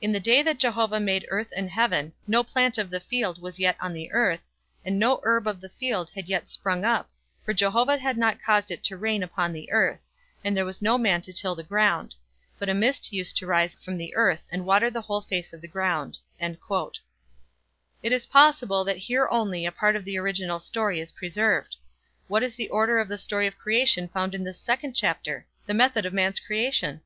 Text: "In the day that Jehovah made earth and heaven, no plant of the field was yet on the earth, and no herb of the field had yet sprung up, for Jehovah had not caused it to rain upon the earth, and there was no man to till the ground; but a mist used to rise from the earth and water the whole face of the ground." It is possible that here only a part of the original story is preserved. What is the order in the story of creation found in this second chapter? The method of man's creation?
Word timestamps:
"In 0.00 0.12
the 0.12 0.20
day 0.20 0.40
that 0.40 0.56
Jehovah 0.56 1.00
made 1.00 1.26
earth 1.28 1.52
and 1.54 1.68
heaven, 1.68 2.14
no 2.26 2.42
plant 2.42 2.78
of 2.78 2.88
the 2.88 2.98
field 2.98 3.42
was 3.42 3.58
yet 3.60 3.76
on 3.78 3.92
the 3.92 4.10
earth, 4.10 4.48
and 4.86 4.98
no 4.98 5.20
herb 5.22 5.46
of 5.46 5.60
the 5.60 5.68
field 5.68 6.08
had 6.14 6.30
yet 6.30 6.48
sprung 6.48 6.82
up, 6.82 7.10
for 7.44 7.52
Jehovah 7.52 7.98
had 7.98 8.16
not 8.16 8.42
caused 8.42 8.70
it 8.70 8.82
to 8.84 8.96
rain 8.96 9.22
upon 9.22 9.52
the 9.52 9.70
earth, 9.70 10.00
and 10.42 10.56
there 10.56 10.64
was 10.64 10.80
no 10.80 10.96
man 10.96 11.20
to 11.20 11.32
till 11.34 11.54
the 11.54 11.62
ground; 11.62 12.14
but 12.58 12.70
a 12.70 12.72
mist 12.74 13.12
used 13.12 13.36
to 13.36 13.44
rise 13.46 13.74
from 13.74 13.98
the 13.98 14.14
earth 14.16 14.48
and 14.50 14.64
water 14.64 14.90
the 14.90 15.02
whole 15.02 15.20
face 15.20 15.52
of 15.52 15.60
the 15.60 15.68
ground." 15.68 16.18
It 16.40 16.96
is 18.12 18.24
possible 18.24 18.82
that 18.84 18.96
here 18.96 19.28
only 19.30 19.66
a 19.66 19.72
part 19.72 19.94
of 19.94 20.06
the 20.06 20.16
original 20.16 20.58
story 20.58 21.00
is 21.00 21.12
preserved. 21.12 21.76
What 22.28 22.42
is 22.42 22.54
the 22.54 22.70
order 22.70 22.98
in 22.98 23.08
the 23.08 23.18
story 23.18 23.46
of 23.46 23.58
creation 23.58 24.08
found 24.08 24.34
in 24.34 24.42
this 24.44 24.58
second 24.58 24.94
chapter? 24.94 25.46
The 25.66 25.74
method 25.74 26.06
of 26.06 26.14
man's 26.14 26.40
creation? 26.40 27.02